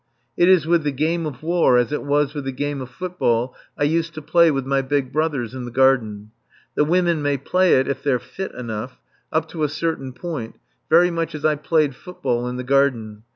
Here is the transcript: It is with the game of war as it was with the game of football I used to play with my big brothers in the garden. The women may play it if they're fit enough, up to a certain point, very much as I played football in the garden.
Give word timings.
It 0.35 0.49
is 0.49 0.65
with 0.65 0.81
the 0.83 0.91
game 0.91 1.27
of 1.27 1.43
war 1.43 1.77
as 1.77 1.91
it 1.91 2.01
was 2.01 2.33
with 2.33 2.45
the 2.45 2.51
game 2.51 2.81
of 2.81 2.89
football 2.89 3.55
I 3.77 3.83
used 3.83 4.15
to 4.15 4.21
play 4.23 4.49
with 4.49 4.65
my 4.65 4.81
big 4.81 5.13
brothers 5.13 5.53
in 5.53 5.63
the 5.65 5.69
garden. 5.69 6.31
The 6.73 6.83
women 6.85 7.21
may 7.21 7.37
play 7.37 7.75
it 7.79 7.87
if 7.87 8.01
they're 8.01 8.17
fit 8.17 8.51
enough, 8.55 8.99
up 9.31 9.47
to 9.49 9.61
a 9.61 9.69
certain 9.69 10.11
point, 10.13 10.55
very 10.89 11.11
much 11.11 11.35
as 11.35 11.45
I 11.45 11.53
played 11.53 11.95
football 11.95 12.47
in 12.47 12.55
the 12.55 12.63
garden. 12.63 13.25